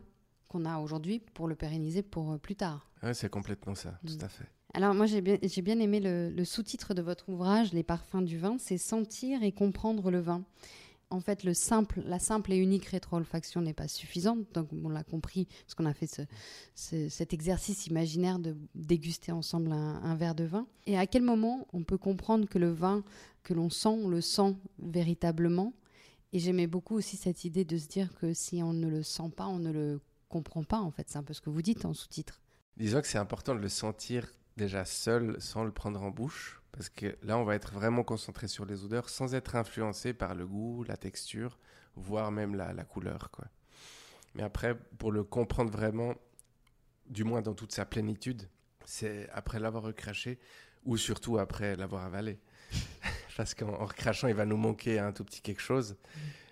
[0.47, 2.87] qu'on a aujourd'hui pour le pérenniser pour euh, plus tard.
[3.03, 4.25] Oui, c'est complètement ça, tout mm.
[4.25, 4.47] à fait.
[4.73, 8.37] Alors moi, j'ai bien, bien, aimé le, le sous-titre de votre ouvrage, Les parfums du
[8.37, 10.43] vin, c'est sentir et comprendre le vin
[11.11, 14.39] en fait, la simple et unique rétro-olfaction n'est pas suffisante.
[14.53, 16.09] Donc, on l'a compris, parce qu'on a fait
[16.75, 20.65] cet exercice imaginaire de déguster ensemble un, verre de vin.
[20.87, 23.03] Et à quel moment on peut comprendre que le vin
[23.43, 25.73] que l'on sent, on le sent véritablement?
[26.33, 29.29] Et j'aimais beaucoup aussi cette idée de se dire que si on ne le sent
[29.35, 30.79] pas, on ne le comprend pas.
[30.79, 32.39] En fait, c'est un peu ce que vous dites en sous-titre.
[32.77, 36.89] Disons que c'est important de le sentir déjà seul, sans le prendre en bouche parce
[36.89, 40.47] que là, on va être vraiment concentré sur les odeurs sans être influencé par le
[40.47, 41.59] goût, la texture,
[41.95, 43.29] voire même la, couleur.
[43.31, 43.45] Quoi.
[44.35, 46.15] Mais après, pour le comprendre vraiment,
[47.07, 48.47] du moins dans toute sa plénitude,
[48.85, 50.39] c'est après l'avoir recraché
[50.85, 52.39] ou surtout après l'avoir avalé.
[53.37, 55.97] Parce qu'en recrachant, il va nous manquer un tout petit quelque chose,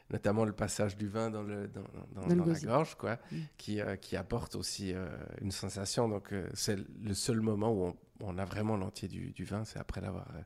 [0.10, 3.38] notamment le passage du vin dans, le, dans, la gorge, quoi, mm.
[3.58, 5.08] qui, euh, qui apporte aussi euh,
[5.42, 6.10] une sensation.
[6.10, 9.80] Donc, euh, c'est le seul moment où on, on a vraiment l'entier du, vin, c'est
[9.80, 10.42] après l'avoir euh,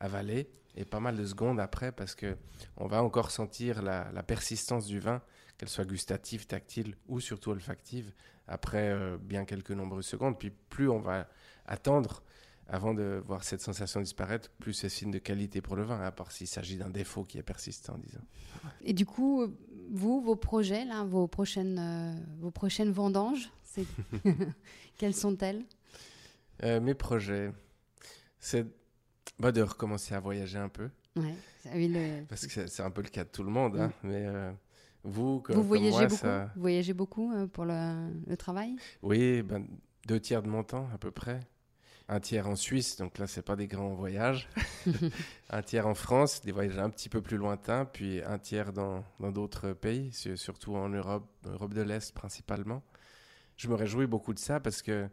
[0.00, 2.36] avalé, et pas mal de secondes après, parce que
[2.76, 5.22] on va encore sentir la, persistance du vin,
[5.58, 8.12] qu'elle soit gustative, tactile ou surtout olfactive,
[8.46, 10.38] après euh, bien quelques nombreuses secondes.
[10.38, 11.28] Puis plus on va
[11.66, 12.22] attendre
[12.68, 16.10] avant de voir cette sensation disparaître, plus c'est signe de qualité pour le vin, à
[16.10, 18.24] part s'il s'agit d'un défaut qui est persistant, disons.
[18.82, 19.46] Et du coup,
[19.90, 23.50] vous, vos projets, là, vos prochaines, euh, vos prochaines vendanges,
[24.98, 25.64] quelles sont-elles?
[26.62, 27.52] Euh, mes projets,
[28.38, 28.66] c'est
[29.38, 30.88] bah, de recommencer à voyager un peu.
[31.16, 31.34] Ouais,
[32.28, 33.78] Parce que c'est un peu le cas de tout le monde.
[33.78, 34.52] Hein, mais euh,
[35.02, 36.26] vous, vous voyagez beaucoup?
[36.26, 38.76] Vous voyagez beaucoup euh, pour le, le, travail?
[39.02, 39.66] Oui, ben,
[40.06, 41.40] deux tiers de mon temps à peu près.
[42.08, 44.48] Un tiers en Suisse, donc là, c'est pas des grands voyages.
[45.50, 49.02] un tiers en France, des voyages un petit peu plus lointains, puis un tiers dans
[49.32, 52.82] d'autres pays, surtout en Europe, Europe de l'Est principalement.
[53.56, 55.08] Je me réjouis beaucoup de ça parce que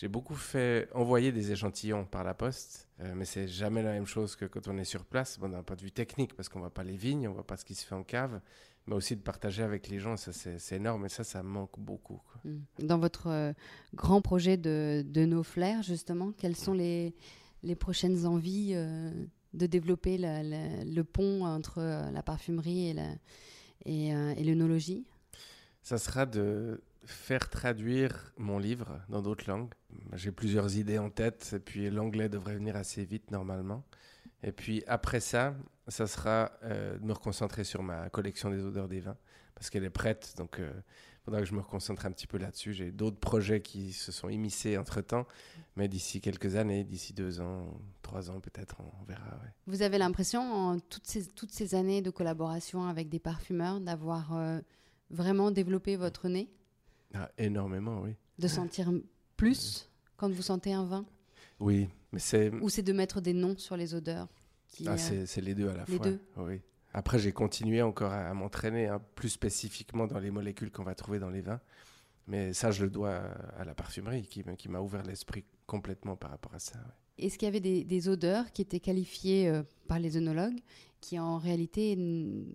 [0.00, 4.06] J'ai beaucoup fait envoyer des échantillons par la poste, euh, mais c'est jamais la même
[4.06, 6.60] chose que quand on est sur place, bon, d'un point de vue technique, parce qu'on
[6.60, 8.40] voit pas les vignes, on voit pas ce qui se fait en cave,
[8.86, 12.22] mais aussi de partager avec les gens, ça c'est énorme, et ça, ça manque beaucoup.
[12.44, 12.58] Mmh.
[12.84, 13.52] Dans votre euh,
[13.92, 17.12] grand projet de, de nos flairs, justement, quelles sont les,
[17.64, 19.10] les prochaines envies euh,
[19.52, 21.80] de développer le pont entre
[22.12, 23.08] la parfumerie et, la,
[23.84, 25.08] et, et l'œnologie?
[25.82, 29.72] Ça sera de faire traduire mon livre dans d'autres langues.
[30.12, 33.82] J'ai plusieurs idées en tête, et puis l'anglais devrait venir assez vite normalement.
[34.42, 35.54] Et puis après ça,
[35.88, 39.16] ça sera euh, de me reconcentrer sur ma collection des odeurs des vins,
[39.54, 40.72] parce qu'elle est prête, donc il euh,
[41.24, 42.74] faudra que je me reconcentre un petit peu là-dessus.
[42.74, 45.26] J'ai d'autres projets qui se sont immiscés entre-temps,
[45.76, 49.40] mais d'ici quelques années, d'ici deux ans, trois ans peut-être, on, verra.
[49.66, 54.36] Vous avez l'impression, en toutes ces, toutes ces années de collaboration avec des parfumeurs, d'avoir
[54.36, 54.60] euh,
[55.10, 56.50] vraiment développé votre nez?
[57.14, 58.14] Ah, énormément, oui.
[58.38, 58.92] De sentir
[59.36, 61.06] plus quand vous sentez un vin
[61.60, 62.52] Oui, mais c'est.
[62.54, 64.28] Ou c'est de mettre des noms sur les odeurs
[64.86, 66.06] ah, c'est les deux à la les fois.
[66.06, 66.20] Deux.
[66.36, 66.60] Oui.
[66.92, 71.18] Après, j'ai continué encore à, m'entraîner hein, plus spécifiquement dans les molécules qu'on va trouver
[71.18, 71.60] dans les vins.
[72.26, 73.22] Mais ça, je le dois
[73.58, 76.78] à la parfumerie qui, qui m'a ouvert l'esprit complètement par rapport à ça.
[77.18, 80.60] Est-ce qu'il y avait des, odeurs qui étaient qualifiées euh, par les œnologues
[81.00, 81.96] qui en réalité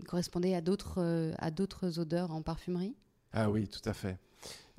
[0.08, 2.96] correspondaient à d'autres euh, à d'autres odeurs en parfumerie?
[3.34, 4.18] Ah oui, tout à fait.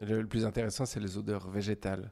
[0.00, 2.10] Le, plus intéressant, c'est les odeurs végétales,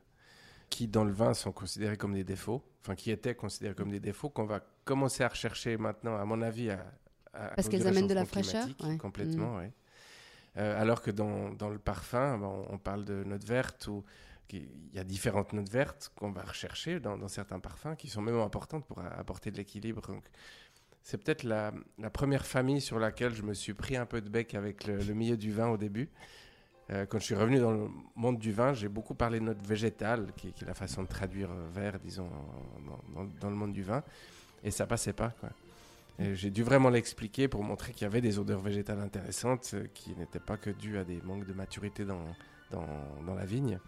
[0.70, 4.00] qui dans le vin sont considérées comme des défauts, enfin qui étaient considérées comme des
[4.00, 6.84] défauts, qu'on va commencer à rechercher maintenant, à mon avis, à,
[7.32, 8.66] parce qu'elles amènent de la fraîcheur,
[8.98, 9.60] complètement, mm.
[9.60, 9.70] oui.
[10.58, 14.04] Euh, alors que dans, dans le parfum, on, parle de notes vertes ou
[14.52, 18.20] il y a différentes notes vertes qu'on va rechercher dans, dans, certains parfums qui sont
[18.20, 20.02] même importantes pour apporter de l'équilibre.
[20.02, 20.24] Donc,
[21.02, 24.28] c'est peut-être la, la, première famille sur laquelle je me suis pris un peu de
[24.28, 26.10] bec avec le, le milieu du vin au début.
[26.90, 29.64] Euh, quand je suis revenu dans le monde du vin, j'ai beaucoup parlé de notes
[29.64, 32.28] végétales, qui, est la façon de traduire vert, disons,
[33.40, 34.02] dans, le monde du vin.
[34.64, 35.32] Et ça passait pas.
[35.40, 35.50] Quoi.
[36.34, 40.14] j'ai dû vraiment l'expliquer pour montrer qu'il y avait des odeurs végétales intéressantes euh, qui
[40.16, 42.24] n'étaient pas que dues à des manques de maturité dans,
[42.70, 42.86] dans,
[43.26, 43.78] dans la vigne.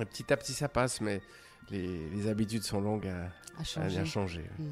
[0.00, 1.20] Et petit à petit, ça passe, mais
[1.70, 3.64] les, les habitudes sont longues à,
[4.04, 4.44] changer.
[4.58, 4.64] Mm.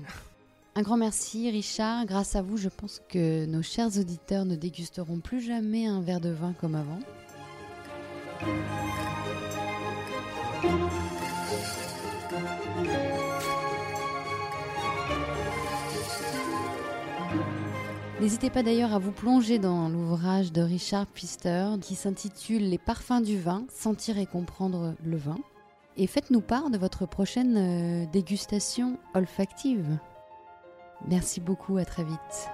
[0.77, 2.07] Un grand merci Richard.
[2.07, 6.21] Grâce à vous, je pense que nos chers auditeurs ne dégusteront plus jamais un verre
[6.21, 7.01] de vin comme avant.
[18.21, 23.23] N'hésitez pas d'ailleurs à vous plonger dans l'ouvrage de Richard Pfister qui s'intitule Les parfums
[23.23, 25.39] du vin, sentir et comprendre le vin.
[25.97, 29.99] Et faites-nous part de votre prochaine euh, dégustation olfactive.
[31.09, 32.51] Merci beaucoup, à très vite.